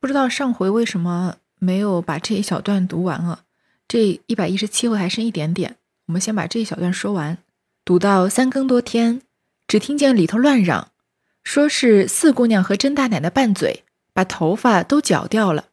[0.00, 3.40] 不知道上回为什么没有把这一小段读完啊？
[3.88, 7.38] 这一百一十七回还剩一点点，我们先把这一小段说完。
[7.84, 9.22] 读到三更多天，
[9.66, 10.92] 只听见里头乱嚷，
[11.42, 13.82] 说是四姑娘和甄大奶奶拌嘴，
[14.12, 15.64] 把头发都绞掉了，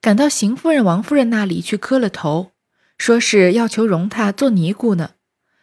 [0.00, 2.52] 赶到邢夫人、王夫人那里去磕了头，
[2.96, 5.12] 说是要求容她做尼姑呢，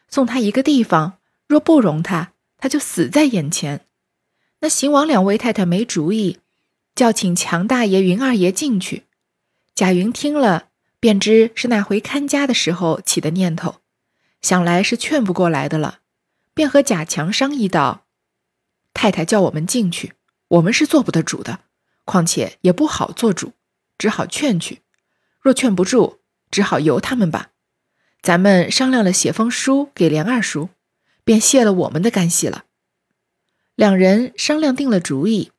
[0.09, 3.85] 送她一个地方，若不容她，她就死在眼前。
[4.59, 6.39] 那邢王两位太太没主意。
[6.95, 9.03] 叫请强大爷、云二爷进去。
[9.73, 13.75] 贾云听了，便知是那回看家的时候起的念头，
[14.41, 15.99] 想来是劝不过来的了，
[16.53, 18.05] 便和贾强商议道
[18.93, 20.13] ：“太太叫我们进去，
[20.49, 21.61] 我们是做不得主的，
[22.05, 23.53] 况且也不好做主，
[23.97, 24.81] 只好劝去。
[25.39, 26.19] 若劝不住，
[26.51, 27.51] 只好由他们吧。
[28.21, 30.69] 咱们商量了，写封书给连二叔，
[31.23, 32.65] 便谢了我们的干系了。”
[33.75, 35.51] 两人商量定了主意。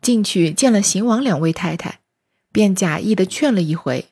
[0.00, 2.00] 进去见了邢王两位太太，
[2.52, 4.06] 便假意的劝了一回，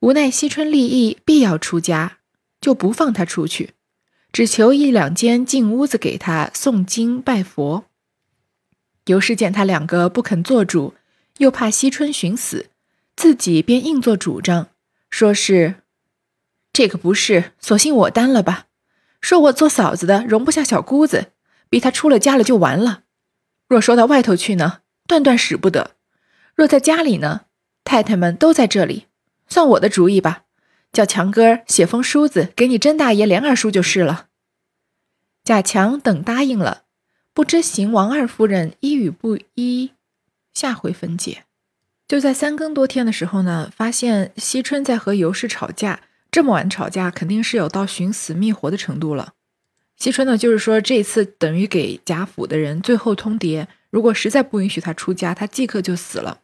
[0.00, 2.18] 无奈惜春立意必要出家，
[2.60, 3.74] 就不放他出去，
[4.32, 7.84] 只求一两间进屋子给他诵经拜佛。
[9.06, 10.94] 尤氏见他两个不肯做主，
[11.38, 12.70] 又怕惜春寻死，
[13.16, 14.68] 自己便硬做主张，
[15.08, 15.76] 说是
[16.72, 18.66] 这个不是，索性我担了吧。
[19.20, 21.32] 说我做嫂子的容不下小姑子，
[21.68, 23.02] 逼他出了家了就完了。
[23.68, 24.80] 若说到外头去呢？
[25.10, 25.96] 断断使不得。
[26.54, 27.46] 若在家里呢，
[27.82, 29.06] 太太们都在这里，
[29.48, 30.44] 算我的主意吧。
[30.92, 34.28] 叫强哥写封书子给你甄大爷、连二叔就是了。
[35.42, 36.84] 贾强等答应了，
[37.34, 39.90] 不知邢王二夫人一语不一。
[40.54, 41.42] 下回分解。
[42.06, 49.34] 就在三更多天的时候呢，发现惜春在和尤氏吵架，这么晚吵架，肯定是有到寻死觅活的程度了。
[50.00, 53.66] 惜春呢，就是说这次等于给贾府的人最后通牒。
[53.90, 56.40] 如果实在不允许他出家，他即刻就死了。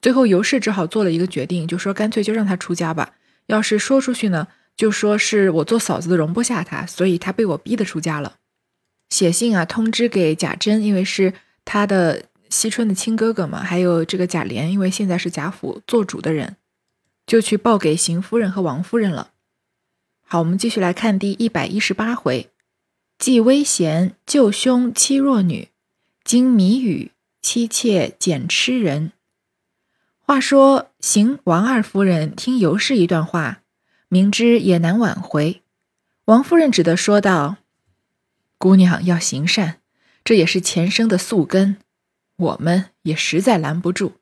[0.00, 3.14] 最后尤氏只好做了一个决定，就说干脆就让他出家吧。
[3.46, 8.36] 要是说出去呢，就说是我做嫂子的容不下他，所以他被我逼的出家了。
[9.10, 16.54] 写信啊，通知给贾珍，因为是他的惜春的亲哥哥嘛，还有这个贾琏，因为现在是贾府做主的人，
[17.26, 19.32] 就去报给邢夫人和王夫人了。
[20.24, 22.48] 好，我们继续来看第一百一十八回，
[23.22, 25.68] 既危贤救兄妻弱女。
[26.24, 29.12] 经谜语，妻妾捡吃人。
[30.18, 33.60] 话说邢王二夫人听尤氏一段话，
[34.08, 35.62] 明知也难挽回。
[36.24, 37.58] 王夫人只得说道
[38.58, 39.78] ：“姑娘要行善，
[40.24, 41.76] 这也是前生的宿根，
[42.34, 44.14] 我们也实在拦不住。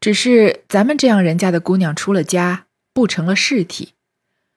[0.00, 2.64] 只是咱们这样人家的姑娘出了家，
[2.94, 3.92] 不成了事体。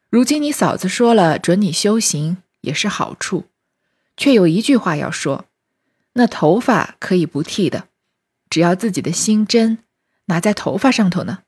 [0.09, 3.47] 如今你嫂子说了准你修行，也是好处，
[4.17, 5.45] 却有一句话要说。”
[6.13, 7.89] 那头发可以不剃的，
[8.49, 9.77] 只要自己的心真，
[10.25, 11.43] 拿在头发上头呢。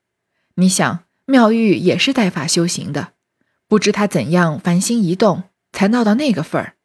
[0.53, 3.13] 你想，妙玉也是带发修行的，
[3.67, 6.75] 不知她怎样凡心一动，才闹到那个份儿。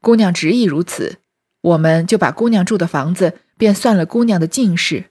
[0.00, 1.18] 姑娘执意如此，
[1.60, 5.10] 我们就把姑娘住的房子便算了姑娘的进士，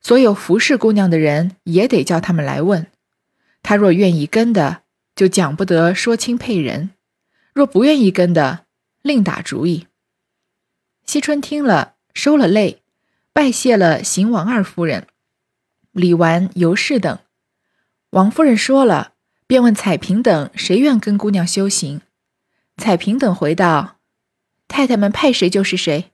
[0.00, 2.88] 所有服侍姑娘的人也得叫他们来问。
[3.62, 4.82] 她若愿意跟的，
[5.14, 6.88] 就讲不得说亲配人；
[7.52, 8.64] 若不愿意跟的，
[9.02, 9.86] 另打主意。
[11.06, 12.82] 惜春听了，收了泪，
[13.32, 15.06] 拜谢了邢王二夫人、
[15.92, 17.18] 李纨、尤氏等。
[18.10, 19.14] 王夫人说了，
[19.46, 22.02] 便问彩萍等谁愿跟姑娘修行。
[22.76, 23.96] 彩萍等回道
[24.68, 26.10] ：“太太们派谁就是谁。”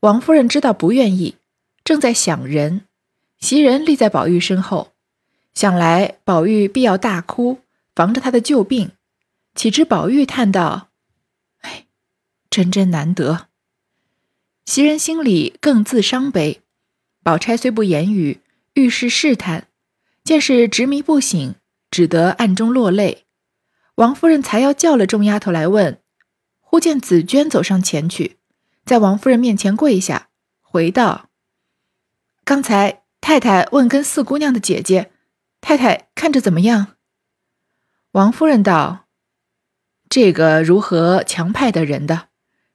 [0.00, 1.36] 王夫人知道不愿意，
[1.84, 2.86] 正在想人，
[3.38, 4.92] 袭人立在宝玉身后，
[5.52, 7.58] 想来宝玉必要大哭，
[7.94, 8.92] 防着他的旧病。
[9.54, 10.89] 岂知宝玉叹道：“，
[12.50, 13.46] 真真难得。”
[14.66, 16.60] 袭人心里更自伤悲，
[17.22, 18.40] 宝钗虽不言语，
[18.74, 19.68] 遇事试探，
[20.22, 21.54] 见是执迷不醒，
[21.90, 23.24] 只得暗中落泪。
[23.96, 26.00] 王夫人才要叫了众丫头来问，
[26.60, 28.38] 忽见紫娟走上前去，
[28.84, 30.28] 在王夫人面前跪下，
[30.60, 31.30] 回道
[32.44, 35.10] ：“刚才太太问跟四姑娘的姐姐，
[35.60, 36.94] 太太看着怎么样？”
[38.12, 39.06] 王夫人道
[40.08, 42.28] ：“这个如何强派的人的？”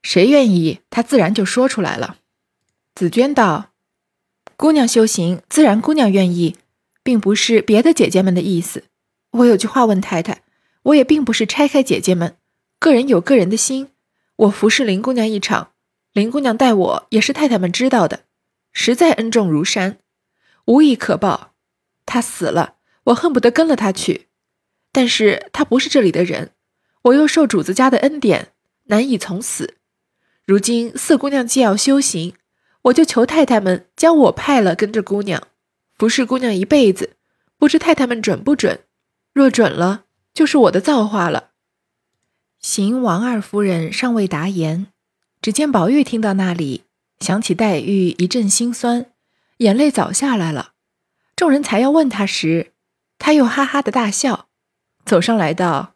[0.06, 2.18] 谁愿意，他自然就说出来了。
[2.94, 3.72] 紫娟道
[4.56, 6.58] ：“姑娘修行，自然姑娘愿意，
[7.02, 8.84] 并不是别的姐姐们的意思。
[9.32, 10.44] 我有句话问太太，
[10.84, 12.38] 我也并不是拆开姐姐们，
[12.78, 13.90] 个人有个人的心。
[14.36, 15.72] 我服侍林姑娘一场，
[16.14, 18.26] 林姑娘待我也是太太们知道的，
[18.72, 19.98] 实在恩重如山，
[20.66, 21.56] 无以可报。
[22.06, 22.76] 她死了，
[23.06, 24.28] 我恨不得跟了她去，
[24.92, 26.52] 但是她不是这里的人，
[27.06, 28.50] 我又受主子家的恩典，
[28.84, 29.78] 难以从死。”
[30.46, 32.36] 如今四姑娘既要修行，
[32.84, 35.42] 我就求太太们将我派了跟着姑娘，
[35.98, 37.16] 服侍姑娘一辈子，
[37.58, 38.82] 不知太太们准不准？
[39.34, 40.06] 若准了，
[40.36, 41.50] 就是我的造化了。
[42.60, 44.86] 邢王二夫人尚未答言，
[45.42, 46.84] 只见宝玉听到那里，
[47.20, 49.08] 想起黛玉，一阵心酸，
[49.58, 50.74] 眼泪早下来了。
[51.36, 52.74] 众人才要问他时，
[53.18, 54.48] 他又哈哈的大笑，
[55.04, 55.96] 走上来道：“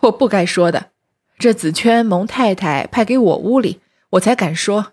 [0.00, 0.92] 我不该说的，
[1.38, 4.92] 这紫圈蒙太太派给我屋里，我才敢说，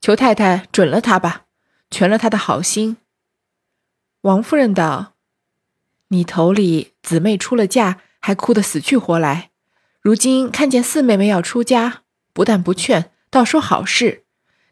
[0.00, 1.46] 求太太准了他吧，
[1.90, 2.96] 全了他的好心。”
[4.22, 5.14] 王夫人道
[6.08, 9.50] ：“你头里姊妹出了嫁，还哭得死去活来，
[10.00, 12.02] 如今看见四妹妹要出家，
[12.32, 14.24] 不但不劝，倒说好事。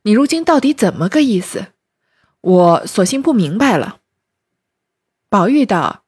[0.02, 1.72] 你如今到底怎么个意思？
[2.40, 4.00] 我索性不明白了。”
[5.28, 6.04] 宝玉道：“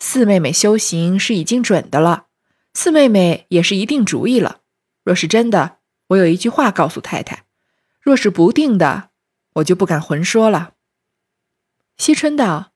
[0.00, 2.23] 四妹妹修行是已经准的了，
[2.74, 4.60] 四妹妹也是一定主意了。
[5.04, 5.78] 若是真的，
[6.08, 7.44] 我有一句话告诉太太；
[8.00, 9.10] 若是不定的，
[9.54, 10.74] 我就不敢混说了。”
[11.96, 12.72] 惜春道：“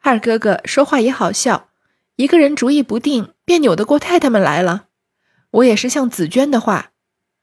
[0.00, 1.70] 二哥哥说话也好笑，
[2.16, 4.88] 一个人主意不定，便扭得过太太们来了。
[5.50, 6.92] 我也是像紫娟的话，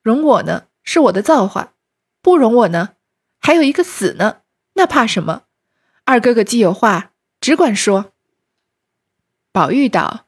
[0.04, 1.74] 容我呢是我的造化，
[2.22, 2.96] 不容我呢，
[3.40, 4.42] 还有一个死呢，
[4.74, 5.44] 那怕什么？
[6.06, 8.14] 二哥哥既有话，只管说。”
[9.52, 10.28] 宝玉道：“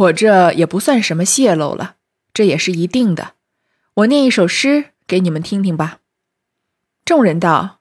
[0.00, 1.96] 我这也不算什么泄露了，
[2.32, 3.34] 这也是一定的。
[3.94, 6.00] 我念一首诗给你们听听吧。”
[7.04, 7.80] 众人道。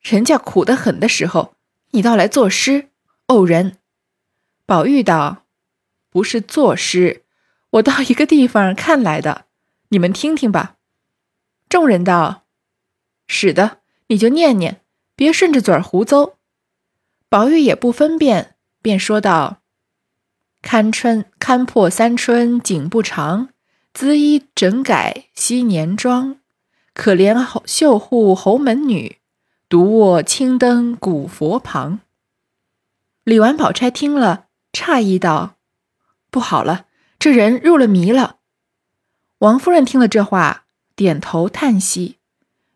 [0.00, 1.54] 人家苦得很的时候，
[1.90, 2.88] 你倒来作诗，
[3.26, 3.76] 偶人。
[4.64, 5.44] 宝玉道
[6.08, 7.24] ：“不是作诗，
[7.72, 9.44] 我到一个地方看来的，
[9.90, 10.76] 你们听听吧。”
[11.68, 12.46] 众人道
[13.28, 14.80] ：“使得，你就念念，
[15.14, 16.32] 别顺着嘴儿胡诌。”
[17.28, 19.59] 宝玉也不分辨，便说道
[20.62, 23.48] ：“堪春堪破三春景不长，
[23.94, 26.36] 缁衣整改昔年妆，
[26.94, 29.16] 可怜后绣户侯门女。”
[29.70, 32.00] 独卧青灯古佛旁。
[33.22, 35.54] 李纨、宝钗听了，诧异道
[36.28, 36.86] ：“不好了，
[37.20, 38.38] 这人入了迷了。”
[39.38, 40.64] 王夫人听了这话，
[40.96, 42.18] 点头叹息，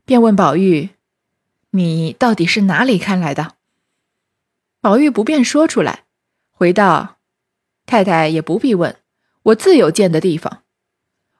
[0.04, 0.90] 便问宝玉
[1.72, 3.56] ：“你到底是哪里看来的？”
[4.80, 6.04] 宝玉不便说出来，
[6.52, 7.13] 回道
[7.86, 8.96] ：“太太也不必问，
[9.42, 10.62] 我自有见的地方。”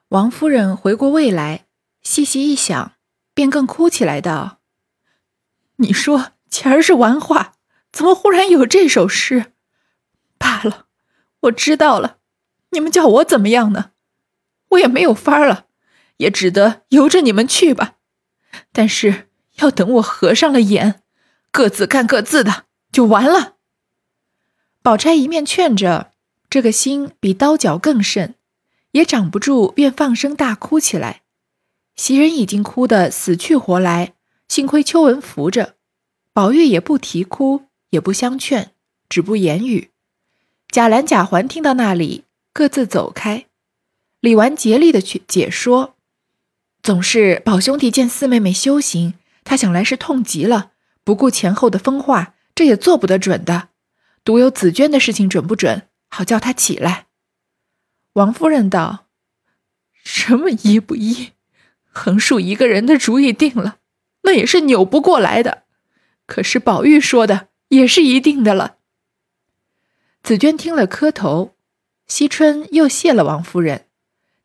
[0.09, 1.65] 王夫人回过味来，
[2.01, 2.93] 细细一想，
[3.33, 4.59] 便更哭起来道。
[5.77, 7.53] 你说前儿是玩话，
[7.91, 9.53] 怎么忽然有这首诗？
[10.37, 10.85] 罢了，
[11.41, 12.17] 我知道了。
[12.71, 13.91] 你们叫我怎么样呢？
[14.69, 15.65] 我也没有法儿了，
[16.17, 17.95] 也只得由着你们去吧。
[18.71, 21.01] 但是要等我合上了眼，
[21.51, 23.55] 各自干各自的，就完了。
[24.81, 26.11] 宝钗一面劝着，
[26.55, 28.33] 这个心比刀绞更甚，
[28.91, 31.23] 也长不住，便放声大哭起来。
[31.97, 34.13] 袭人已经哭得死去活来。
[34.47, 35.75] 幸亏秋文扶着，
[36.31, 38.71] 宝玉也不啼哭，也不相劝，
[39.09, 39.89] 只不言语。
[40.69, 42.23] 贾兰、贾环听到那里，
[42.53, 43.47] 各自走开。
[44.21, 45.95] 李纨竭力的去解说，
[46.81, 50.71] 总是宝兄弟见四妹妹修行，他想来是痛极了，
[51.03, 53.67] 不顾前后的风化，这也做不得准的。
[54.23, 57.07] 独有紫娟的事情准不准，好叫他起来。
[58.13, 59.07] 王夫人道
[60.01, 61.33] ：“什么依不依？
[61.83, 63.79] 横竖一个人的主意定了。”
[64.23, 65.63] 那也是扭不过来的，
[66.25, 68.77] 可是宝玉说的也是一定的了。
[70.23, 71.55] 紫娟听了磕头，
[72.07, 73.85] 惜春又谢了王夫人，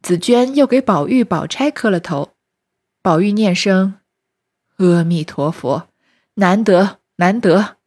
[0.02, 2.32] 紫娟又给宝玉、宝钗磕了头。
[3.00, 4.00] 宝玉念声
[4.78, 5.88] “阿弥陀佛”，
[6.34, 7.78] 难得难得，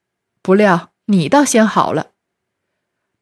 [0.42, 2.13] 不料你倒先好了。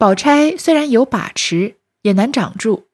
[0.02, 2.86] 宝钗虽然有把持，也难掌住，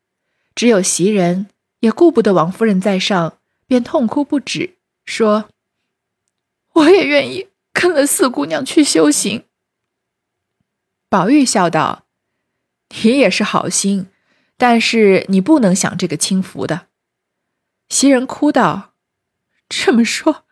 [0.54, 1.48] 只有袭人
[1.80, 5.48] 也顾不得王夫人在上，便痛哭不止，说。
[6.74, 9.46] 我也愿意跟了四姑娘去修行。
[11.08, 12.04] 宝玉笑道
[13.02, 14.08] ：“你也是好心，
[14.58, 16.88] 但是你不能享这个清福的。”
[17.88, 18.94] 袭人哭道
[19.70, 20.44] ：“这么说，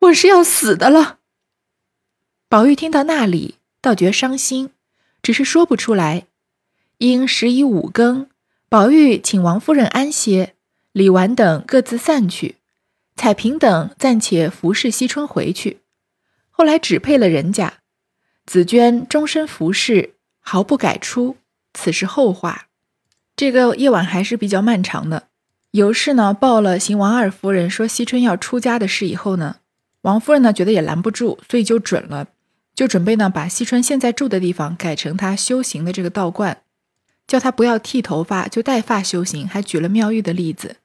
[0.00, 1.20] 我是要死的了。”
[2.50, 4.72] 宝玉听到那里，倒觉伤心，
[5.24, 6.26] 只是说不出来。
[6.98, 8.28] 因时已五更，
[8.68, 10.54] 宝玉请王夫人安歇，
[10.92, 12.56] 李纨等各自散去。
[13.16, 15.78] 彩萍等暂且服侍惜春回去，
[16.50, 17.74] 后来只配了人家。
[18.44, 21.36] 紫娟终身服侍，毫不改出。
[21.72, 22.66] 此事后话。
[23.34, 25.28] 这个夜晚还是比较漫长的。
[25.70, 29.56] 尤氏呢报了邢王二夫人说惜春要出家的事以后呢，
[30.02, 32.28] 王夫人呢觉得也拦不住，所以就准了，
[32.74, 36.58] 就准备呢把惜春现在住的地方改成她修行的这个道观，
[37.26, 40.76] 叫她不要剃头发，就带发修行，还举了妙玉的例子。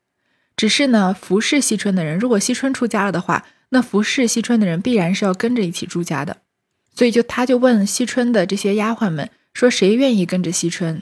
[0.56, 6.38] 只是呢，服侍惜春的人，如果惜春出家了的话，那服侍惜春的人必然是要跟着一起出家的。
[6.94, 11.02] 所以就他就问惜春的这些丫鬟们说：“谁愿意跟着惜春？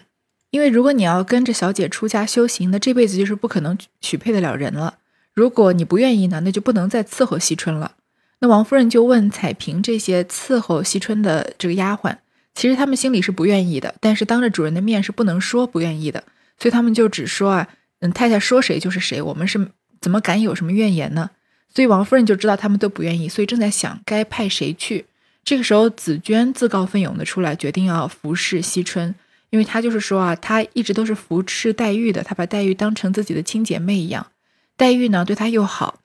[0.52, 5.00] 因为如果你要跟着小姐出家修行，那这辈子就是不可能许配得了人了。
[5.34, 7.96] 如果你不愿意呢，那就不能再伺候惜春了。”
[8.40, 12.18] 那王夫人就问彩萍这些伺候惜春的这个丫鬟，
[12.54, 16.24] 其实他们心里是不愿意的，但是当着主人的面是不能说不愿意的，
[16.60, 17.68] 所以他们就只说啊，
[18.00, 21.32] 嗯，太太说谁就是谁，我们是怎么敢有什么怨言呢？
[21.74, 25.06] 所以王夫人就知道他们都不愿意，所以正在想该派谁去。
[25.44, 29.16] 这个时候，紫娟自告奋勇的出来，决定要服侍惜春，
[29.50, 34.28] 因为她就是说啊，她一直都是服侍黛玉的，她把黛玉当成自己的亲姐妹一样，
[34.76, 36.00] 黛玉呢对她又好。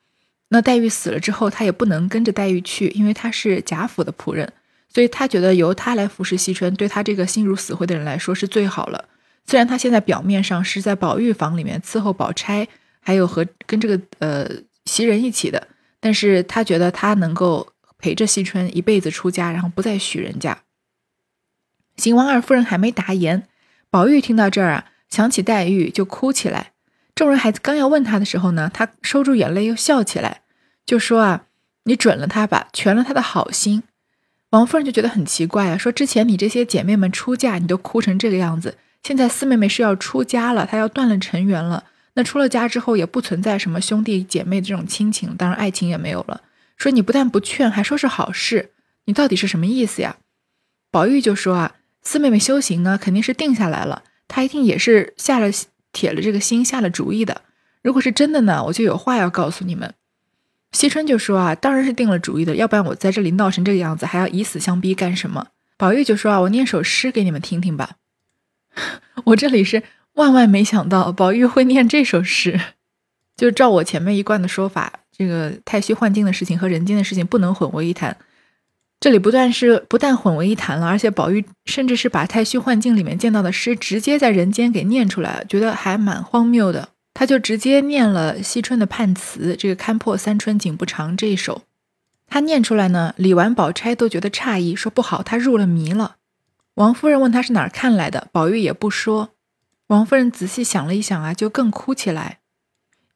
[0.49, 4.51] 那黛玉死了之后，他也不能跟着黛玉去，因为他是贾府的仆人，
[4.87, 9.05] 所以他觉得由他来服侍惜春，对他这个心如死灰的人来说是最好了。
[9.45, 12.67] 虽然他现在表面上是在宝玉房里面伺候宝钗，
[12.99, 14.47] 还有和跟这个呃
[14.85, 15.67] 袭人一起的，
[15.99, 20.59] 但是他觉得他能够陪着惜春一辈子出家，然后不再许人家。
[21.97, 23.47] 邢王二夫人还没答言，
[23.89, 26.72] 宝玉听到这儿啊，想起黛玉就哭起来。
[27.15, 30.41] 众人还刚要问他的时候呢，他收住眼泪又笑起来。
[30.85, 31.45] 就说啊，
[31.83, 33.83] 你准了他吧，全了他的好心。
[34.49, 41.85] 王夫人就觉得很奇怪啊，说之前你这些姐妹们出嫁，你都哭成这个样子，现在四妹妹是要出家了，她要断了尘缘了。
[42.15, 46.41] 那出了家之后，也不存在什么兄弟姐妹这种亲情，当然爱情也没有了。
[46.77, 48.71] 说你不但不劝，还说是好事，
[49.05, 50.17] 你到底是什么意思呀？
[50.91, 55.49] 宝玉就说啊，四妹妹修行呢，肯定是定下来了，她一定也是下了
[55.93, 57.43] 铁了这个心，下了主意的。
[57.81, 59.93] 如果是真的呢，我就有话要告诉你们。
[60.73, 65.47] 惜春就说啊，当然是定了主意的，要不然我在这里闹成这个样子，还要以死相逼干什么？
[65.77, 67.97] 宝玉就说啊，我念首诗给你们听听吧。
[69.25, 69.83] 我这里是
[70.13, 72.59] 万万没想到，宝玉会念这首诗。
[73.35, 78.17] 就照我前面一贯的说法，这个太虚幻境的事情和人间的事情不能混为一谈。
[79.03, 86.87] 这里不但是不但混为一谈了，而且宝玉甚至是把太虚幻境里面见到的诗直接在人间给念出来了，觉得还蛮荒谬的。
[87.13, 91.63] 他就直接念了惜春的判词，这个“看破三春景不长”这一首，
[92.27, 96.15] 他念出来呢，李纨、宝钗都觉得诧异，说不好，他入了迷了。
[96.75, 99.31] 王夫人问他是哪儿看来的，宝玉也不说。
[99.87, 102.39] 王夫人仔细想了一想啊，就更哭起来，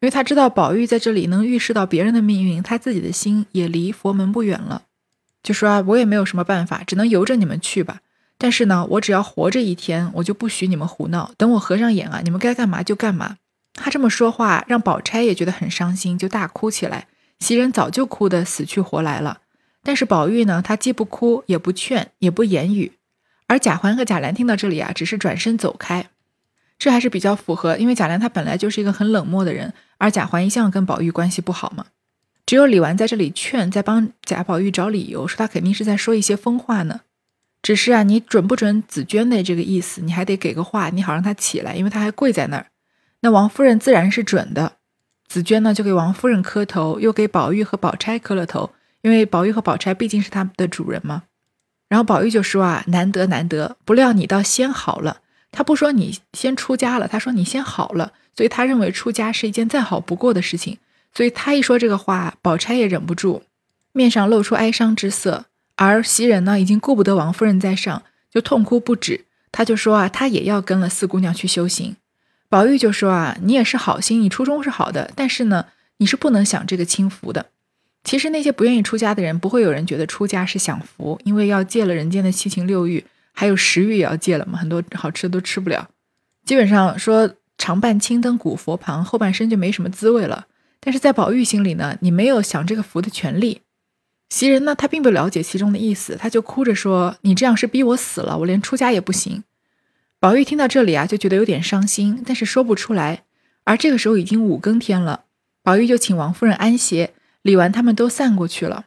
[0.02, 4.82] 因为她知道宝玉在这里能预示到别人的命运，他自己的心也离佛门不远了，
[5.44, 8.02] 就说啊，我也没有什么办法，只能由着你们去吧。
[8.38, 11.32] 但是呢，我只要活着一天，我就不许你们胡闹。
[11.38, 13.38] 等我合上眼啊，你们该干嘛就干嘛。
[13.74, 17.08] 他这么说话，让宝钗也觉得很伤心，就大哭起来。
[17.40, 19.42] 袭人早就哭得死去活来了，
[19.84, 22.94] 但是宝玉呢，他既不哭，也不劝，也不言语。
[23.48, 26.10] 而贾环和贾兰听到这里啊，只是转身走开。
[26.80, 31.86] 这还是比较符合，因为贾兰他本来就是一个很冷漠的人，而贾环一向跟宝玉关系不好嘛。
[32.48, 37.02] 只有李纨在这里劝，在帮贾宝玉找理由，说他肯定是在说一些疯话呢。
[37.62, 42.68] 只是啊，你准不准紫娟的这个意思，你还得给个话，你好让他起来，因为他还跪在那儿。
[43.20, 44.78] 那王夫人自然是准的，
[45.28, 48.70] 紫娟呢就给王夫人磕头，又给宝玉和宝钗磕了头，
[49.02, 51.24] 因为宝玉和宝钗毕竟是他们的主人嘛。
[51.90, 55.20] 然后宝玉就说啊，难得难得，不料你倒先好了。
[55.52, 60.78] 他不说你先出家了，他说你先好了，所以他认为出家是一件再好不过的事情。
[61.18, 63.42] 所以他一说这个话，宝钗也忍不住，
[63.92, 65.46] 面上露出哀伤之色。
[65.76, 69.26] 而袭人呢，已经顾不得王夫人在上，就痛哭不止。
[69.52, 71.96] 他就说啊，他也要跟了四姑娘去修行。
[72.50, 75.66] 宝玉就说啊，你也是好心，你初衷是好的，但是呢，
[75.98, 77.48] 你是不能享这个清福的。
[78.04, 85.90] 其实那些不愿意出家的人，不会有人觉得出家是享福，因为要戒了人间的七情六欲，还有食欲也要戒了嘛，很多好吃的都吃不了。
[86.46, 90.46] 基本上说常伴青灯古佛旁，后半生就没什么滋味了。
[90.88, 93.60] 但是在宝玉心里呢，你没有享这个福的权利。
[94.30, 99.44] 袭人呢，他并不了解其中的意思，他就哭着说：“你这样是逼我死了，我连出家也不行。”
[100.22, 103.26] 宝玉听到这里啊，就觉得有点伤心，但是说不出来。
[103.66, 105.26] 而这个时候已经五更天了，
[105.62, 108.86] 宝玉就请王夫人安歇，李纨他们都散过去了。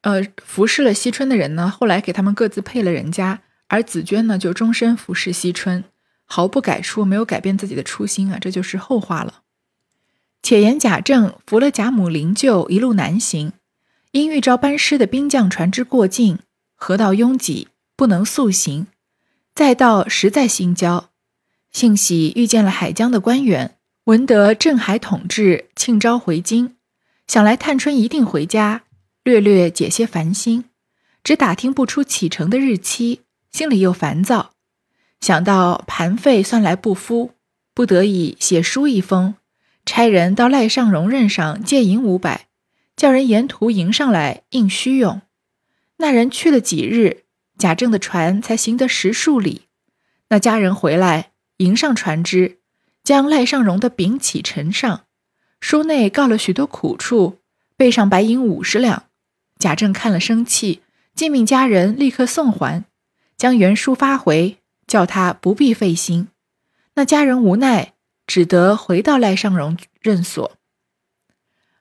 [0.00, 5.84] 呃，服侍了惜春的人呢，后来给他们各自配了人家，而紫娟呢，就终身服侍惜春，
[6.24, 9.41] 毫不改出，没有改变自己的初心啊，这就是后话了。
[10.42, 13.52] 且言贾政扶了贾母灵柩一路南行，
[14.10, 16.40] 因遇着班师的兵将船只过境，
[16.74, 18.88] 河道拥挤，不能速行。
[19.54, 21.10] 再到实在心焦，
[21.70, 26.74] 幸喜遇见了海疆的官员，闻得镇海统治庆招回京，
[27.26, 28.82] 想来探春一定回家，
[29.22, 30.64] 略略解些烦心，
[31.22, 33.20] 只打听不出启程的日期，
[33.52, 34.50] 心里又烦躁，
[35.20, 37.30] 想到盘费算来不敷，
[37.72, 39.34] 不得已写书一封，
[39.84, 42.46] 差人到赖尚荣任上借银五百，
[42.96, 45.22] 叫人沿途迎上来应需用。
[45.96, 47.24] 那人去了几日，
[47.58, 49.62] 贾政的船才行得十数里。
[50.28, 52.58] 那家人回来迎上船只，
[53.04, 55.04] 将赖尚荣的禀启呈上，
[55.60, 57.38] 书内告了许多苦处，
[57.76, 59.04] 背上白银五十两。
[59.58, 60.82] 贾政看了生气，
[61.14, 62.84] 即命家人立刻送还，
[63.36, 66.28] 将原书发回，叫他不必费心。
[66.94, 67.92] 那家人无奈，
[68.32, 70.52] 只得回到赖尚荣任所。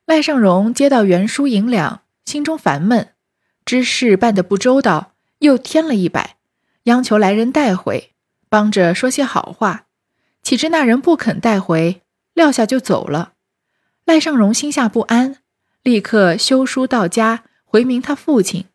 [0.05, 3.13] 赖尚荣接到原书银两，心中烦闷，
[3.63, 6.35] 知事办得不周到，又添了一百，
[6.83, 8.11] 央求来人带回，
[8.49, 9.85] 帮着说些好话。
[10.43, 12.01] 岂知那人不肯带回，
[12.33, 13.31] 撂下就走了。
[14.03, 15.37] 赖尚荣心下不安，
[15.83, 18.65] 立刻修书到家，回明他父亲，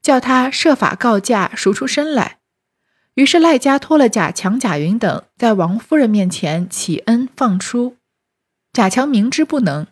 [0.00, 2.35] 叫他设法告假赎出身来。
[3.16, 7.96] 于是赖家托了贾强、贾云等，在王夫人面前启恩放出。
[8.74, 9.86] 贾强明知不能。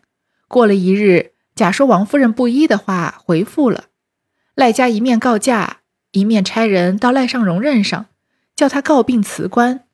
[0.47, 3.85] 过了一日，贾说王夫人不依的话回复了
[4.55, 5.79] 赖家，一面告假，
[6.13, 8.05] 一面差人到赖尚荣任上，
[8.55, 9.87] 叫他告病辞官。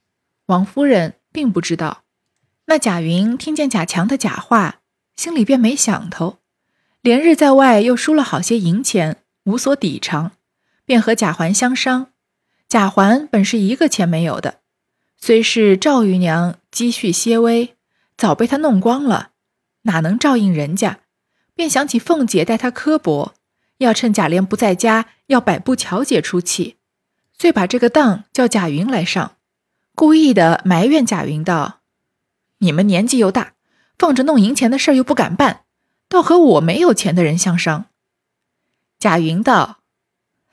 [0.46, 2.02] 王夫人并不知道。
[2.66, 4.80] 那贾云听见贾强的假话，
[5.14, 6.38] 心里便没想头，
[7.00, 10.32] 连日在外又输了好些银钱，无所抵偿，
[10.84, 12.08] 便和贾环相商。
[12.70, 14.60] 贾环本是一个钱没有的，
[15.18, 17.74] 虽是赵姨娘积蓄些微，
[18.16, 19.30] 早被他弄光了。
[19.82, 21.00] 哪能照应人家？
[21.56, 23.34] 便想起凤姐待他刻薄，
[23.78, 26.76] 要趁贾琏不在家，要摆布巧姐出气，
[27.36, 29.34] 遂把这个当叫贾云来上，
[29.96, 31.80] 故意的埋怨贾云道
[32.58, 33.54] ：“你们年纪又大，
[33.98, 35.62] 放着弄银钱的事又不敢办，
[36.08, 37.86] 倒和我没有钱的人相商。”
[39.00, 39.78] 贾云道：“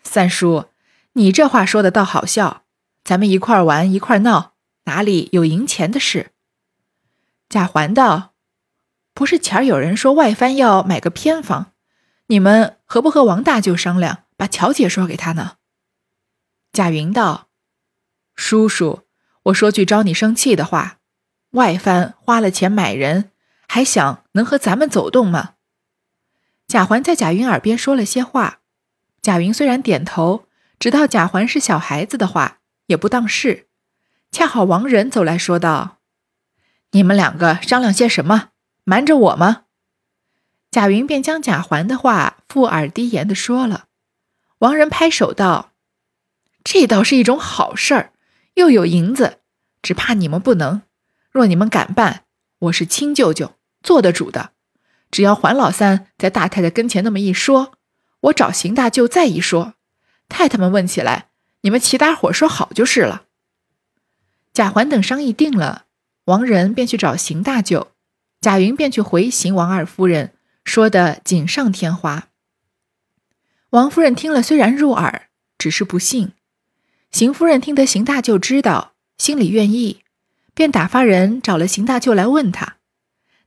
[0.02, 0.66] 三叔，
[1.18, 2.62] 你这话说的倒好笑，
[3.04, 6.30] 咱们一块玩一块闹，哪里有赢钱的事？”
[7.50, 8.36] 贾环道。
[9.16, 11.72] 不是前儿有人说外藩要买个偏房，
[12.28, 15.54] 你们何不和王大舅商量，把乔姐说给他呢？
[16.72, 17.48] 贾云道
[18.36, 19.08] ：“叔叔，
[19.46, 21.00] 我说句招你生气的话，
[21.54, 23.32] 外藩花了钱买人，
[23.68, 25.56] 还想能和咱们走动吗？”
[26.70, 28.60] 贾环在贾云耳边说了些话，
[29.24, 30.47] 贾云虽然点头，
[30.80, 33.68] 知道贾环是小孩子的话，也不当事。
[34.32, 35.98] 恰好王仁走来说道
[36.92, 38.50] ：“你们两个商量些什么？”
[38.84, 39.64] 瞒着我吗？
[40.70, 43.86] 贾云便将贾环的话附耳低言的说了。
[44.60, 45.72] 王仁拍手道
[46.64, 48.14] ：“这倒是一种好事儿，
[48.54, 49.40] 又有银子，
[49.82, 50.84] 只怕你们不能。
[51.32, 52.26] 若你们敢办，
[52.60, 54.52] 我是亲舅舅，做得主的。
[55.10, 57.74] 只要环老三在大太太跟前那么一说，
[58.22, 59.76] 我找邢大舅再一说，
[60.30, 61.28] 太太们问起来，
[61.62, 63.24] 你们齐大伙说好就是了。”
[64.54, 65.86] 贾环等商议定了，
[66.26, 67.92] 王仁便去找邢大舅。
[68.40, 72.28] 贾云便去回邢王二夫人，说的锦上添花。
[73.72, 76.34] 王夫人听了，虽然入耳，只是不信。
[77.12, 80.02] 邢夫人听得邢大舅知道，心里愿意，
[80.54, 82.78] 便打发人找了邢大舅来问他。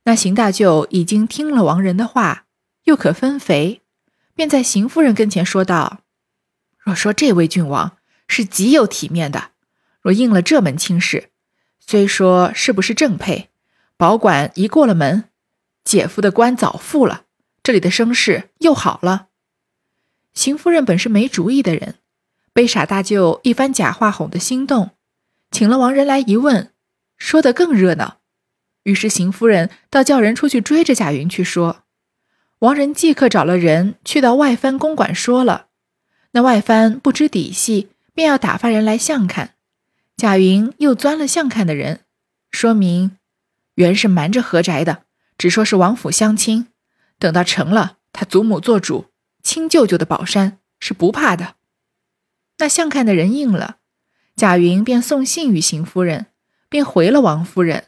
[0.03, 2.45] 那邢大舅已经听了王仁的话，
[2.83, 3.81] 又可分肥，
[4.35, 6.01] 便在邢夫人跟前说道
[6.81, 9.51] ：“若说这位郡王是极有体面的，
[10.01, 11.29] 若应了这门亲事，
[11.79, 13.49] 虽说是不是正配。”
[13.97, 15.25] 保管一过了门，
[15.83, 17.25] 姐夫的官早复了，
[17.61, 19.27] 这里的声势又好了。
[20.33, 21.97] 邢夫人本是没主意的人，
[22.51, 24.89] 被傻大舅一番假话哄得心动，
[25.51, 26.71] 请了王仁来一问，
[27.15, 28.21] 说得更热闹。
[28.85, 31.83] 于是邢夫人倒叫人出去追着贾云去说，
[32.57, 35.67] 王仁即刻找了人去到外藩公馆说了。
[36.31, 39.55] 那外藩不知底细，便要打发人来相看。
[40.15, 42.01] 贾云又钻了相看的人，
[42.51, 43.17] 说明。
[43.75, 45.03] 原是瞒着何宅的，
[45.37, 46.67] 只说是王府相亲。
[47.17, 49.05] 等到成了，他祖母做主，
[49.41, 51.55] 亲舅舅的宝山是不怕的。
[52.59, 53.77] 那相看的人应了，
[54.35, 56.27] 贾云便送信与邢夫人，
[56.69, 57.85] 便回了王夫人。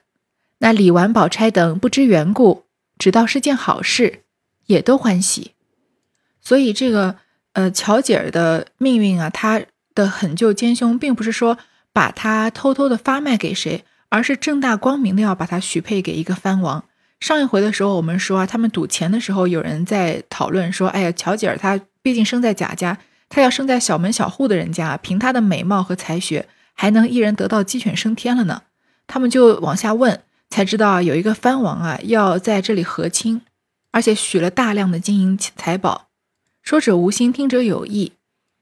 [0.60, 2.64] 那李纨、宝钗等不知缘故，
[2.98, 4.24] 只道是件好事，
[4.66, 5.52] 也都欢喜。
[6.42, 7.18] 所以这个
[7.54, 9.62] 呃，乔姐儿的命运啊，她
[9.96, 11.58] 的狠救奸凶，并不是说
[11.92, 13.86] 把她偷偷的发卖给谁。
[14.10, 16.84] 而是正大光明的要把她许配给一个藩王。
[17.20, 22.96] 上一回的时候，我们说啊，他们赌钱的时候，有人在讨论说：“哎呀，乔姐儿她毕竟生在贾家，
[23.28, 28.62] 她要生在小门小户的人家，凭她的美貌和才学，还能一人得到鸡犬升天了呢。”
[29.08, 33.42] 他们就往下问，才知道有一个藩王啊要在这里和亲，
[33.90, 36.10] 而且许了大量的金银财宝。
[36.64, 38.14] 说者无心，听者有意。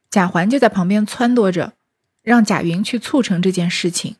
[0.09, 1.73] 贾环就在旁边撺掇着，
[2.23, 4.15] 让贾云去促成这件事情。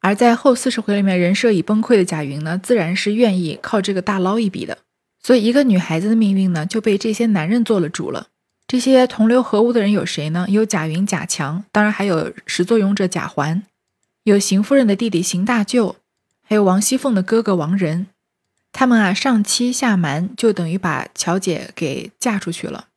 [0.00, 4.78] 而在后四十回里面，人设已崩溃的贾云呢，自然是愿意靠这个大捞一笔的，
[5.22, 8.28] 所以一个女孩子的命运呢，就被这些男人做了主了。
[8.68, 10.44] 这些同流合污的人有谁呢？
[10.50, 13.62] 有贾云、贾强，当然还有始作俑者贾环，
[14.24, 15.96] 有邢夫人的弟弟邢大舅，
[16.42, 18.08] 还有王熙凤的哥哥王仁。
[18.72, 22.88] 他们啊，上欺下瞒，就等于把乔姐给嫁出去了。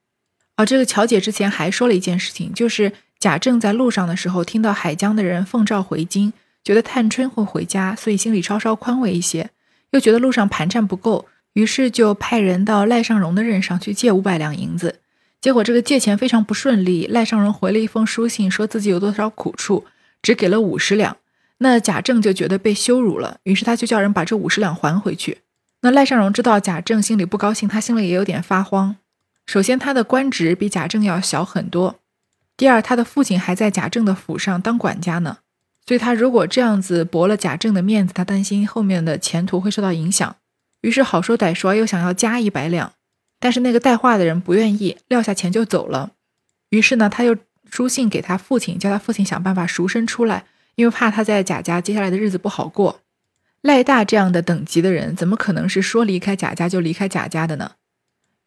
[0.59, 6.33] 哦，这个乔姐之前还说了一件事情，就是贾政在路上的时候，听到海江的人奉诏回京，
[6.65, 9.51] 觉得探春会回家，所以心里稍稍宽慰一些，
[9.91, 14.99] 又觉得路上盘缠不够，于是就派人到赖尚荣的任上去借五百两银子。
[15.39, 19.85] 结果这个借钱非常不顺利，赖尚荣回了一封书信，说自己有多少苦处，
[20.21, 21.15] 只给了五十两。
[21.59, 25.37] 那贾政就觉得被羞辱了，于是他就叫人把这五十两还回去。
[25.83, 28.97] 那赖尚荣知道贾政心里不高兴，他心里也有点发慌。
[29.49, 31.95] 首先，他的官职比贾政要小很多；
[32.55, 35.39] 第二，他的父亲还在贾政的府上当管家呢，
[35.87, 40.35] 所以他如果这样子驳了贾政的面子，他担心后面的前途会受到影响。
[40.81, 42.93] 于是好说歹说，又想要加一百两，
[43.39, 46.11] 但是那个带话的人不愿意，撂下钱就走了。
[46.69, 47.35] 于是呢，他又
[47.71, 52.99] 书信给他父亲，叫他父亲想办法赎身出来，因为怕他在贾家接下来的日子不好过。
[53.61, 57.71] 赖大这样的等级的人，怎么可能是说离开贾家就离开贾家的呢？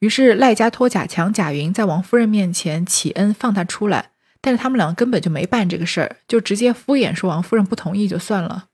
[0.03, 4.11] 于是赖家托贾强、贾云在王夫人面前启恩放他出来，
[4.41, 8.67] 但是他们两个根本就没办这个事儿，就直接敷衍说王夫人不同意就算了。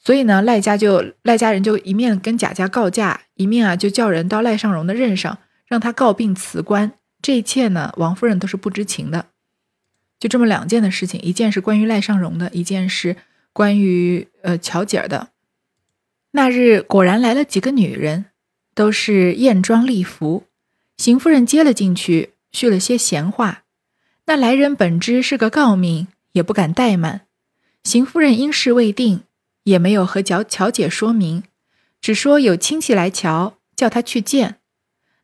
[0.00, 6.94] 所以呢，赖家就赖家人就一面跟贾家告假，一面啊就叫人到赖尚荣的任上让他告病辞官。
[7.22, 9.26] 这一切呢，王夫人都是不知情的。
[10.18, 13.14] 就这么两件的事情，一件是关于赖尚荣的，一件是
[13.52, 15.28] 关于呃乔姐儿的。
[16.32, 18.24] 那日果然来了几个女人，
[18.74, 20.42] 都是艳妆丽服。
[20.96, 23.64] 邢夫人接了进去，叙了些闲话。
[24.26, 27.26] 那来人本知是个诰命，也不敢怠慢。
[27.84, 29.22] 邢夫人因事未定，
[29.64, 31.44] 也没有和乔乔姐说明，
[32.00, 34.56] 只说有亲戚来瞧，叫她去见。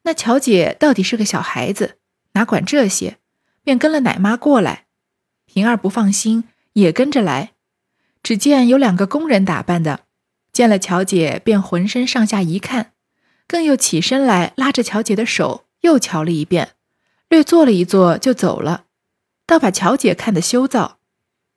[0.05, 1.97] 那乔姐到底是个小孩子，
[2.33, 3.19] 哪管这些，
[3.65, 4.87] 便跟了奶妈过来。
[5.47, 7.53] 平儿不放心，也跟着来。
[8.23, 10.01] 只见有两个工人打扮的。
[10.53, 12.93] 见了乔姐，便浑身上下一看，
[13.47, 16.75] 更又起身来拉着乔姐的手，又瞧了一遍，
[17.29, 18.85] 略坐了一坐就走了，
[19.47, 20.99] 倒把乔姐看得羞躁。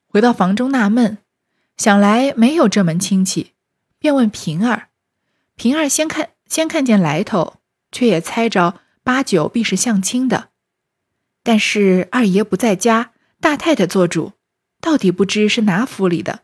[0.07, 1.17] 回到房中纳闷，
[1.77, 3.53] 想来没有这门亲戚，
[3.99, 4.89] 便问平儿。
[5.55, 7.55] 平儿先看先看见来头，
[7.91, 10.49] 却也猜着八九必是相亲的，
[11.43, 14.33] 但是二爷不在家，大太太做主，
[14.81, 16.41] 到底不知是哪府里的。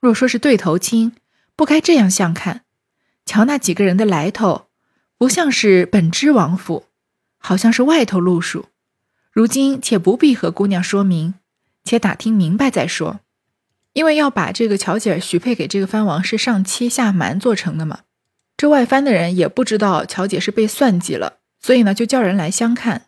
[0.00, 1.12] 若说是对头亲。
[1.56, 2.64] 不该这样相看，
[3.26, 4.69] 瞧那几个人的来头，
[5.20, 6.86] 不像是本知王府，
[7.36, 8.70] 好像是外头路数。
[9.30, 11.34] 如今且不必和姑娘说明，
[11.84, 13.20] 且打听明白再说。
[13.92, 17.98] 因为要把这个乔姐许配给这个藩王，是上欺下瞒做成的嘛。
[18.56, 23.02] 这外藩的人也不知道乔姐是被算计了，所以呢就叫人来相看。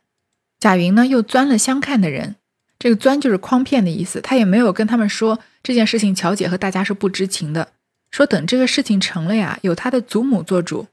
[0.61, 2.37] 贾云呢又钻了相看的人，
[2.79, 4.21] 这个钻就是诓骗的意思。
[4.21, 7.73] 他也没有跟他们说这件事情，乔姐和大家是不知情的。
[8.11, 10.89] 说等这个事情成了呀，有他的祖母做主。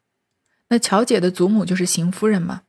[0.69, 2.62] 那乔姐的祖母就是邢夫人嘛，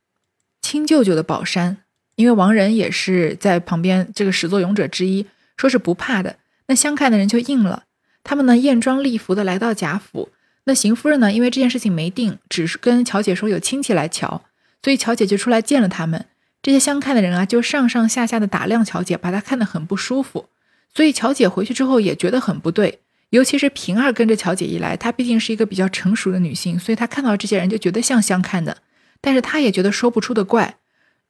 [0.60, 1.78] 亲舅舅的宝山。
[2.16, 5.24] 因为王仁也是在旁边这个始作俑者之一，
[5.56, 6.36] 说是不怕的。
[6.66, 7.84] 那相看的人就应了，
[8.22, 10.28] 他们呢艳装丽服的来到贾府。
[10.64, 14.44] 那邢夫人呢，因为这件事情没定，只是跟乔姐说有亲戚来瞧，
[14.82, 16.26] 所以乔姐就出来见了他们。
[16.60, 20.50] 这些相看的人啊，就上上下下的打量乔姐，把她看得很不舒服。
[20.94, 23.00] 所以乔姐回去之后也觉得很不对。
[23.30, 28.76] 尤其是平儿跟着乔姐一来，她毕竟是一个比较成熟的女性，所以她看到这些人就觉得像相看的，
[29.20, 30.76] 但是她也觉得说不出的怪，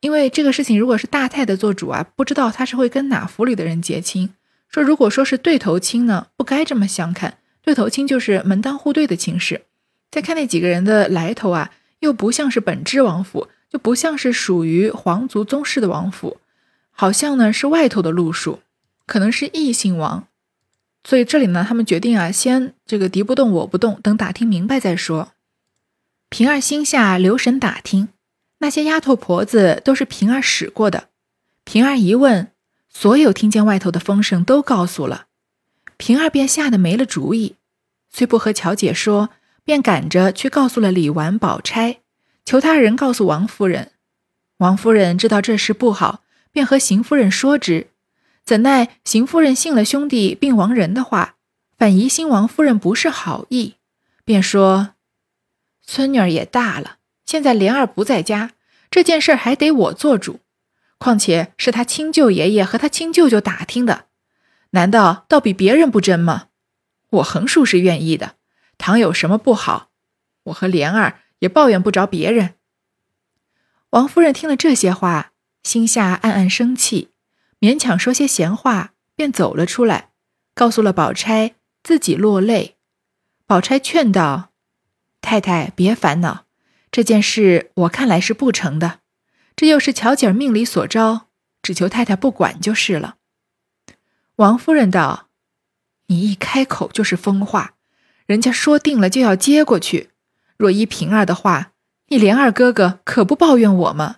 [0.00, 4.30] 因为这个事情如果是大太太做主啊，不知道她是会跟哪府里的人结亲。
[4.68, 9.62] 说如果说是对头亲呢，不该这么相看，对头亲就是门当户对的亲事。
[10.10, 16.38] 再看那几个人的来头啊，又不像是本支王府，就不像是属于皇族宗室的王府，
[16.90, 18.60] 好像呢是外头的路数，
[19.06, 20.26] 可能是异姓王。
[21.02, 25.32] 所以这里呢，他们决定啊，先这个敌不动我不动，等打听明白再说。
[26.28, 28.08] 平儿心下留神打听，
[28.58, 31.08] 那些丫头婆子都是平儿使过的。
[31.64, 32.52] 平儿一问，
[32.88, 35.26] 所有听见外头的风声都告诉了。
[35.96, 37.56] 平儿便吓得没了主意，
[38.10, 39.30] 虽不和乔姐说，
[39.64, 41.98] 便赶着去告诉了李纨、宝钗，
[42.44, 43.92] 求他人告诉王夫人。
[44.58, 47.88] 王夫人知道这事不好，便和邢夫人说之。
[48.44, 51.36] 怎奈邢夫人信了兄弟病亡人的话，
[51.78, 53.74] 反疑心王夫人不是好意，
[54.24, 54.94] 便说
[55.86, 58.52] ：“孙女儿也大了，现在莲儿不在家，
[58.90, 60.40] 这件事还得我做主。
[60.98, 64.06] 况且是他亲舅爷爷和他亲舅舅打听的，
[64.70, 66.48] 难道倒比别人不真吗？
[67.10, 68.34] 我横竖是愿意的，
[68.76, 69.90] 倘有什么不好，
[70.44, 72.54] 我和莲儿也抱怨不着别人。
[73.90, 77.09] 王夫人听了这些话，心下暗暗生气，
[77.60, 80.10] 勉强说些闲话，便走了出来，
[80.54, 82.76] 告诉了宝钗，自己落泪。
[83.46, 84.52] 宝钗劝道
[85.20, 86.46] ：“太太别烦恼，
[86.90, 89.00] 这件事我看来是不成的，
[89.54, 91.28] 这又是巧姐儿命里所招，
[91.60, 93.16] 只求太太不管就是了。”
[94.36, 95.28] 王夫人道
[96.08, 97.74] ：“你一开口就是疯话，
[98.24, 100.10] 人家说定了就要接过去。
[100.56, 101.72] 若依平儿的话，
[102.08, 104.16] 你莲二哥哥可不抱怨我吗？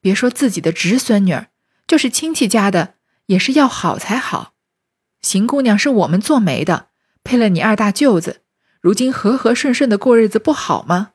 [0.00, 1.48] 别说自己的侄孙女儿，
[1.86, 2.94] 就是亲戚家的，
[3.26, 4.54] 也是要好才好。
[5.22, 6.88] 邢姑娘是我们做媒的，
[7.24, 8.42] 配了你二大舅子。”
[8.80, 11.14] 如今和和顺顺的过日子不好吗？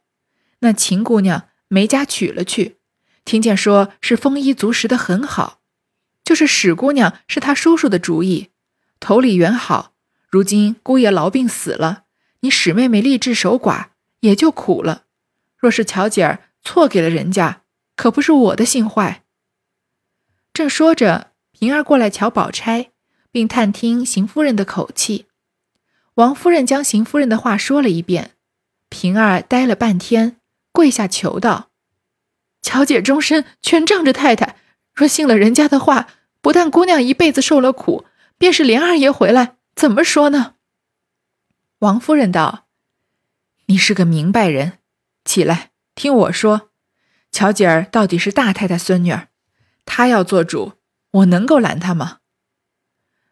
[0.59, 2.79] 那秦姑娘梅家娶了去，
[3.23, 5.61] 听见说是丰衣足食的很好，
[6.25, 8.49] 就是史姑娘是她叔叔的主意，
[8.99, 9.93] 头里原好。
[10.29, 12.03] 如今姑爷痨病死了，
[12.41, 13.85] 你史妹妹立志守寡，
[14.19, 15.03] 也就苦了。
[15.57, 17.61] 若是巧姐儿错给了人家，
[17.95, 19.23] 可不是我的心坏。
[20.53, 22.91] 正说着，平儿过来瞧宝钗，
[23.31, 25.27] 并探听邢夫人的口气。
[26.15, 28.31] 王夫人将邢夫人的话说了一遍，
[28.89, 30.37] 平儿呆了半天，
[30.73, 31.69] 跪下求道
[32.61, 34.57] ：“乔姐终身全仗着太太，
[34.93, 36.07] 若信了人家的话，
[36.41, 38.05] 不但姑娘一辈子受了苦，
[38.37, 40.55] 便是莲二爷回来，怎么说呢？”
[41.79, 42.65] 王夫人道
[43.67, 44.79] ：“你是个明白人，
[45.23, 46.69] 起来听我说。
[47.31, 49.29] 乔姐儿到底是大太太孙女儿，
[49.93, 50.75] 她要做主，
[51.11, 52.19] 我能够拦她吗？”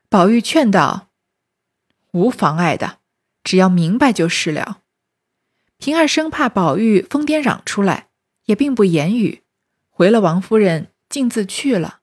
[0.10, 1.08] 宝玉劝道。
[2.12, 2.98] 无妨碍的，
[3.46, 4.80] 只要明白就是了。
[5.78, 8.08] 平儿生怕宝玉疯癫嚷出来，
[8.46, 9.44] 也并不言语，
[9.90, 12.00] 回了王夫人，径自去了。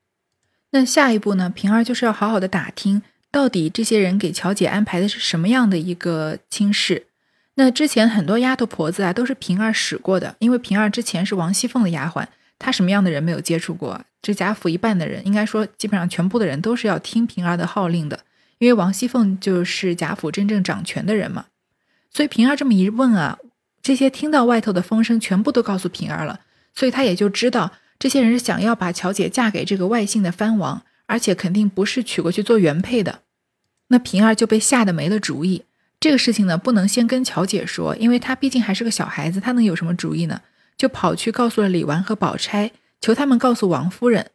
[0.71, 1.51] 那下一步呢？
[1.51, 7.09] 平儿就是要好好的打听，到底这些人给乔姐安排的是什么样的一个亲事。
[7.57, 14.03] 那之前很多丫头婆子啊，都是平儿使过的，因为平儿之前是王熙凤的丫鬟，他什么样的人没有接触过？
[14.23, 18.21] 这贾府一半的人，应该说基本上全部的人都是要听平儿的号令的。
[18.59, 21.47] 因为王熙凤就是贾府真正掌权的人嘛，
[22.11, 23.38] 所以平儿这么一问啊，
[23.83, 26.40] 这些听到外头的风声全部都告诉平儿了，
[26.75, 33.21] 所以他也就知道这些人是想要把乔姐嫁给这个外姓的藩王，而且肯定不是娶过去做原配的。
[33.88, 35.64] 那平儿就被吓得没了主意。
[36.01, 40.40] 这个事情呢，不能先跟乔姐说，因为她毕竟还是个小孩子，她能有什么主意呢？
[40.77, 44.31] 就跑去告诉了李纨和宝钗，求他们告诉王夫人。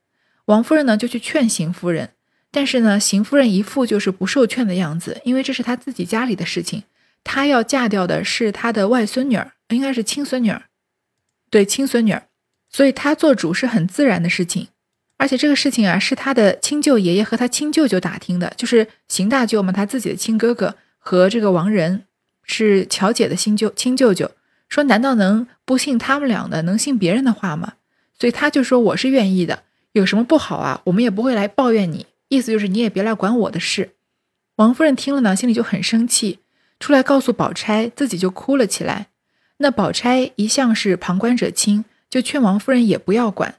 [0.45, 2.11] 王夫人呢，就去劝邢夫人。
[2.53, 6.83] 但是呢，邢夫人一副就是不受劝的样子，因为这是她自己家里的事情，
[7.23, 10.63] 她要嫁掉的是她的外孙女儿，应该是亲孙女儿，
[11.49, 12.23] 对，亲孙女儿，
[12.69, 14.67] 所以她做主是很自然的事情。
[15.15, 22.03] 而且这个事情啊，是她的亲舅爷爷和她亲舅舅打听的，就是邢大舅嘛，他自己的亲哥哥和这个王仁
[22.43, 24.29] 是乔姐的新舅亲舅舅，
[24.71, 27.73] 说难道能不信他们俩的，能信别人的话吗？
[28.17, 32.05] 所以他就说我是愿意的，有什么不好啊，我们也不会来抱怨你。
[32.29, 33.89] 意思就是你也别来管我的事。
[34.55, 36.39] 王夫人听了呢，心里就很生气，
[36.79, 39.07] 出来告诉宝钗，自己就哭了起来。
[39.57, 43.55] 那宝钗一向是旁观者清，就劝王夫人也不要管。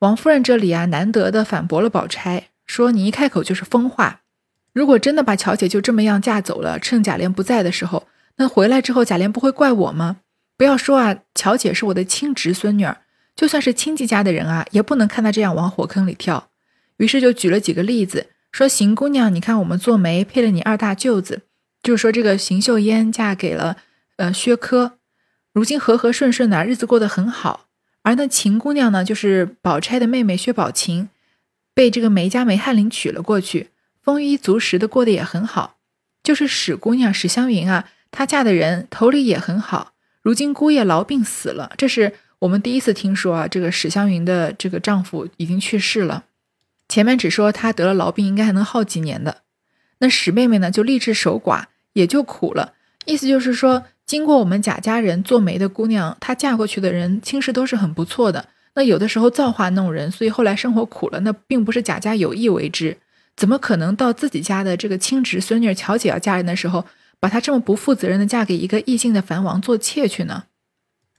[0.00, 4.20] 王夫人这里啊，难得的反驳了宝钗，说你一开口就是疯话。
[4.74, 10.18] 如果真的把乔姐就这么样嫁走了，趁贾琏不在的时候，那回来之后贾琏不会怪我吗？
[10.60, 12.98] 不要说啊，乔姐是我的亲侄孙女儿，
[13.34, 16.50] 就算是亲戚家的人啊，也不能看她这样往火坑里跳。
[16.98, 21.44] 于是就举了几个例子，说邢姑娘，你看我们做媒配了你二大舅子，
[21.82, 23.78] 就是说这个邢岫烟嫁给了
[24.16, 24.98] 呃薛科，
[25.54, 27.68] 如今和和顺顺的日子过得很好。
[28.02, 31.08] 而那秦姑娘呢，就是宝钗的妹妹薛宝琴，
[31.72, 33.70] 被这个梅家梅翰林娶了过去，
[34.02, 35.78] 丰衣足食的过得也很好。
[36.22, 39.92] 就是史姑娘史湘云啊，她嫁的人头里也很好，
[40.30, 46.22] 如今姑爷痨病死了，这是我们第一次听说啊，这个史湘云的这个丈夫已经去世了。
[46.88, 49.38] 前面只说她得了痨病，应该还能好几年的。
[49.98, 51.64] 那史妹妹呢，就立志守寡，
[51.94, 52.74] 也就苦了。
[53.06, 58.46] 意思就是说，经过我们贾家人做媒的姑娘，她嫁过去的人亲事都是很不错的。
[58.76, 61.18] 那有的时候造化弄人，所以后来生活苦了。
[61.18, 62.96] 那并不是贾家有意为之，
[63.36, 66.86] 怎么可能到自己家的这个亲侄孙女乔姐要嫁人的时候，
[67.20, 70.44] 把她这么不负责任的嫁给一个异姓的藩王做妾去呢？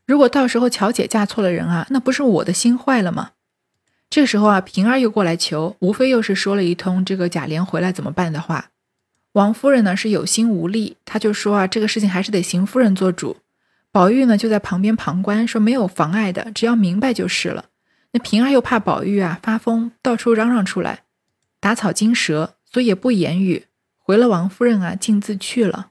[0.06, 3.32] 如果到时候乔姐嫁错了人啊，那不是我的心坏了吗？
[4.10, 8.72] 这时候啊，平儿又过来求，无非又是说了一通这个贾琏回来怎么办的话。
[9.34, 13.38] 王夫人呢是有心无力，她就说啊，这个事情还是得邢夫人做主。
[13.94, 17.66] 宝玉呢就在旁边旁观，说没有妨碍的，只要明白就是了。
[18.12, 21.04] 那平儿又怕宝玉啊发疯，到处嚷嚷出来，
[21.62, 25.91] 打草惊蛇，所以也不言语，回了王夫人啊，径自去了。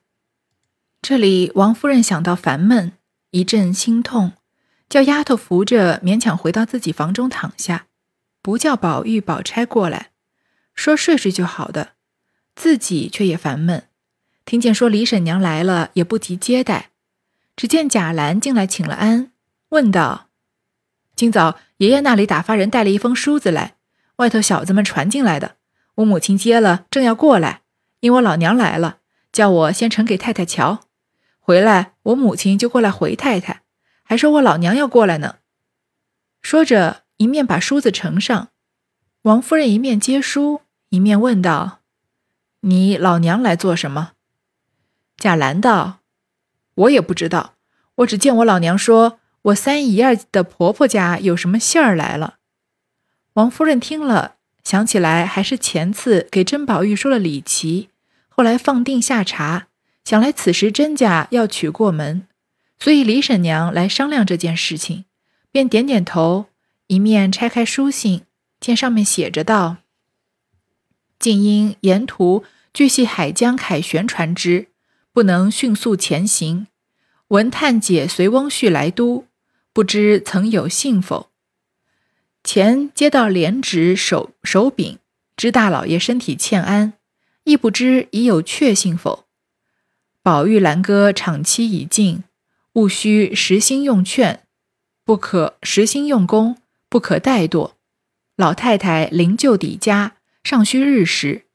[1.03, 2.93] 这里王夫人想到烦闷，
[3.31, 4.33] 一阵心痛，
[4.89, 7.87] 叫丫头扶着，勉强回到自己房中躺下，
[8.43, 10.11] 不叫宝玉、宝钗过来，
[10.75, 11.93] 说睡睡就好的，
[12.55, 13.85] 自己却也烦闷。
[14.45, 16.91] 听见说李婶娘来了，也不急接待。
[17.57, 19.33] 只见贾兰进来请了安，
[19.71, 20.29] 问道
[21.17, 23.77] ：“今早爷爷那里打发人带了一封书子来，
[24.17, 25.57] 外头小子们传进来的。
[25.97, 27.63] 我母亲接了，正要过来，
[28.01, 28.99] 因我老娘来了，
[29.33, 30.83] 叫我先呈给太太瞧。
[31.51, 33.63] 回来，我母亲就过来回太太。”
[34.07, 35.39] 还说我老娘要过来呢，
[36.41, 38.51] 说着一面把梳子呈上，
[39.23, 40.61] 王夫人一面接书，
[40.91, 41.81] 一面问道
[42.63, 44.13] ：“你老娘来做什么？”
[45.19, 45.99] 贾兰道
[46.75, 47.55] ：“我也不知道，
[47.97, 52.37] 我只见我老娘说我三姨儿的婆婆家有什么信儿来了。”
[53.35, 57.91] 王夫人听了，想起来还是前次给甄宝玉说了李琦，
[58.29, 59.67] 后来放定下茶，
[60.05, 62.27] 想来此时甄家要娶过门。
[62.79, 65.05] 所以李婶娘来商量这件事情，
[65.53, 66.47] 便点点头，
[66.87, 68.23] 一面拆开书信，
[68.59, 69.77] 见上面写着道
[71.21, 74.69] ：“竟因沿途俱系海江凯旋船只，
[75.13, 76.69] 不能迅速前行。
[77.29, 79.27] 闻探姐随翁婿来都，
[79.73, 81.29] 不知曾有信否？
[82.43, 84.99] 前接到连旨手手柄，
[85.37, 86.95] 知大老爷身体欠安，
[87.45, 89.27] 亦不知已有确信否？
[90.23, 92.25] 宝玉兰哥场期已尽。”
[92.75, 94.45] 务须实心用劝，
[95.05, 96.57] 不可实心用功，
[96.89, 97.73] 不可怠惰。
[98.37, 100.13] 老太太灵柩抵家，
[100.45, 101.47] 尚需日时。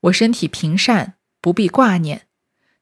[0.00, 2.26] 我身体平善，不必挂念。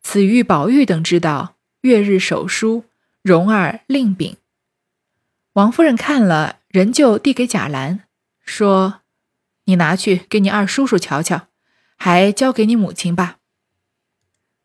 [0.00, 2.86] 此欲宝玉等知道，月日手书，
[3.20, 4.38] 容儿令禀。
[5.52, 8.04] 王夫人看了，仍旧递给贾兰，
[8.42, 9.00] 说
[9.66, 11.48] ：“你拿去给你二叔叔瞧瞧，
[11.98, 13.36] 还交给你母亲吧。”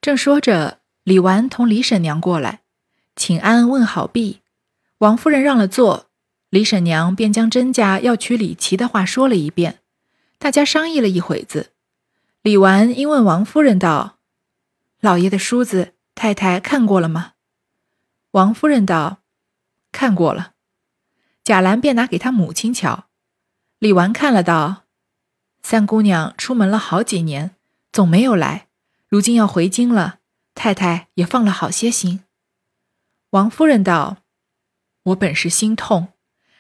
[0.07, 2.61] 正说着，李纨同李婶娘过来。
[3.17, 4.39] 请安问好毕，
[4.99, 6.07] 王夫人让了座，
[6.49, 9.79] 李婶娘便将甄家要娶李琦的话说了一遍。
[10.37, 11.73] 大家商议了一会子，
[12.41, 14.19] 李纨因问王夫人道
[15.01, 17.33] ：“老爷的梳子，太太看过了吗？”
[18.31, 19.17] 王夫人道
[19.91, 20.53] ：“看过了。”
[21.43, 23.07] 贾兰便拿给他母亲瞧，
[23.79, 24.83] 李纨看了道
[25.61, 27.57] ：“三姑娘出门了好几年，
[27.91, 28.66] 总没有来，
[29.09, 30.19] 如今要回京了，
[30.53, 32.23] 太太也放了好些心。”
[33.31, 34.17] 王夫人道
[35.03, 36.09] ：“我本是心痛，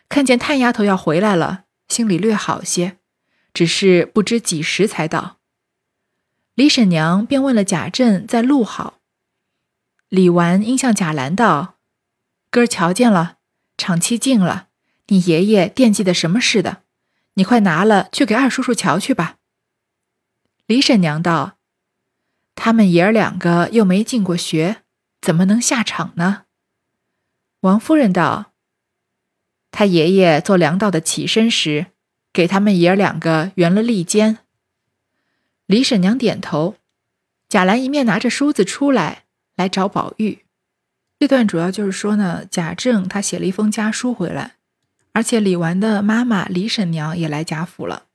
[0.09, 2.97] 看见探丫头要回来了，心里略好些，
[3.53, 5.37] 只是不知几时才到。”
[6.55, 8.99] 李婶娘便问了贾政在路好。
[10.09, 11.75] 李纨应向贾兰道
[12.49, 13.37] ：“哥儿瞧见了，
[13.77, 14.69] 场期近了，
[15.07, 16.83] 你爷爷惦记的什么似的？
[17.35, 19.37] 你快拿了去给二叔叔瞧去吧。”
[20.65, 21.56] 李婶娘道
[22.57, 24.81] ：“他们爷儿两个又没进过学，
[25.21, 26.45] 怎么能下场呢？”
[27.61, 28.51] 王夫人道
[29.71, 31.87] ：“他爷爷做粮道的起身时，
[32.33, 34.39] 给他们爷儿两个圆了利肩。”
[35.67, 36.75] 李婶娘点头。
[37.47, 39.23] 贾兰一面拿着梳子出来，
[39.55, 40.43] 来找宝玉。
[41.17, 44.55] 这段主要就是说呢，贾政他写了一封家书回来，
[45.13, 48.06] 而且李纨的妈妈李婶娘也来贾府了。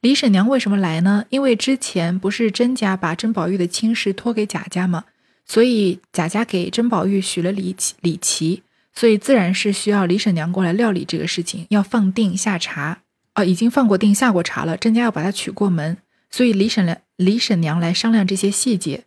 [0.00, 1.24] 李婶娘为什么来呢？
[1.30, 5.04] 因为之前不是甄家把甄宝玉的亲事托给贾家吗？
[5.44, 8.62] 所以贾家给甄宝玉许了李李琦。
[8.94, 12.98] 所以自然是需要李婶娘过来料理这个事情，要放定下茶
[13.36, 14.76] 哦，已经放过定下过茶了。
[14.76, 15.98] 甄家要把他娶过门，
[16.30, 19.04] 所以李婶娘李婶娘来商量这些细节。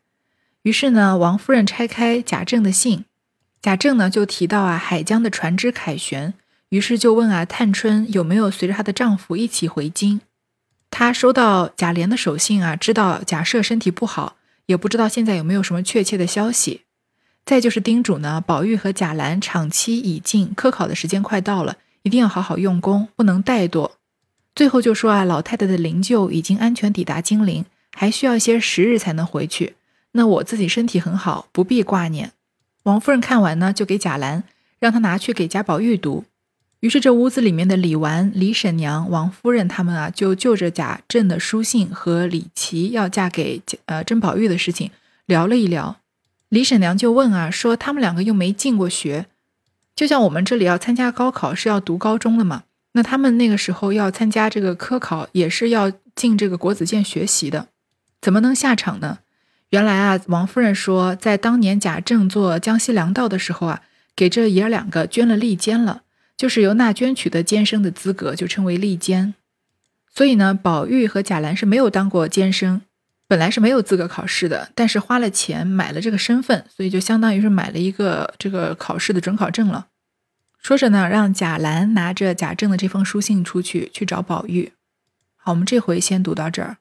[0.64, 3.04] 于是呢，王夫人拆开贾政的信，
[3.62, 6.34] 贾政呢就提到啊海江的船只凯旋，
[6.70, 10.22] 于是就问啊探春有没有随着她的丈夫一起回京。
[10.92, 14.36] 她收到贾琏的手信啊，知道贾赦身体不好，
[14.68, 16.82] 也不知道现在有没有什么确切的消息。
[17.44, 23.94] 再就是叮嘱呢，宝玉和贾兰场期已尽，科考的时间快到了，一定要好好用功，不能怠惰。
[24.54, 29.76] 最后就说啊，老太太的灵柩已经安全抵达金陵，还需要一些时日才能回去。
[30.12, 32.34] 那我自己身体很好，不必挂念。
[32.84, 34.44] 王夫人看完呢，就给贾兰，
[34.78, 36.26] 让他拿去给贾宝玉读。
[36.82, 44.90] 于是这屋子里面的李纨、李婶娘、王夫人他们啊，就就着贾政的书信和李琦要嫁给呃甄宝玉的事情
[45.28, 45.98] 聊了一聊。
[46.50, 49.28] 李婶娘就问啊，说他们两个又没进过学，
[49.96, 52.64] 就像我们这里要参加高考是要读高中的嘛，
[52.94, 57.68] 那他们那个时候要参加这个科考也是要进这个国子监学习的，
[58.20, 59.20] 怎么能下场呢？
[59.70, 63.84] 原来啊，王夫人说，在当年贾政做江西粮道的时候啊，
[64.16, 66.02] 给这爷儿两个捐了吏监了，
[66.42, 69.36] 就是由纳捐取得监生的资格，就称为吏监。
[70.12, 72.82] 所以呢，宝玉和贾兰是没有当过监生。
[73.28, 79.90] 本来是没有资格考试的，但是花了钱买了这个身份，所以就相当于是买了一个这个考试的准考证了。
[80.58, 84.72] 说着呢，让贾兰拿着贾政的这封书信出去去找宝玉。
[85.36, 86.78] 好，我们这回先读到这儿。